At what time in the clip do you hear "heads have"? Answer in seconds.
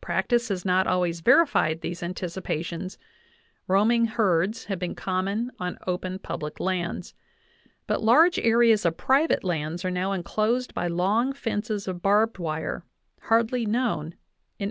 4.06-4.78